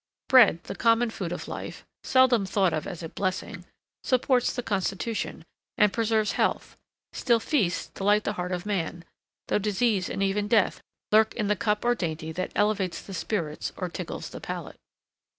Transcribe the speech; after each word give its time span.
Bread, 0.29 0.63
the 0.63 0.73
common 0.73 1.11
food 1.11 1.31
of 1.31 1.47
life, 1.47 1.85
seldom 2.03 2.43
thought 2.47 2.73
of 2.73 2.87
as 2.87 3.03
a 3.03 3.09
blessing, 3.09 3.65
supports 4.03 4.51
the 4.51 4.63
constitution, 4.63 5.45
and 5.77 5.93
preserves 5.93 6.31
health; 6.31 6.75
still 7.13 7.39
feasts 7.39 7.85
delight 7.89 8.23
the 8.23 8.33
heart 8.33 8.51
of 8.51 8.65
man, 8.65 9.05
though 9.47 9.59
disease 9.59 10.09
and 10.09 10.23
even 10.23 10.47
death 10.47 10.81
lurk 11.11 11.35
in 11.35 11.49
the 11.49 11.55
cup 11.55 11.85
or 11.85 11.93
dainty 11.93 12.31
that 12.31 12.51
elevates 12.55 12.99
the 12.99 13.13
spirits 13.13 13.73
or 13.77 13.89
tickles 13.89 14.31
the 14.31 14.41
palate. 14.41 14.79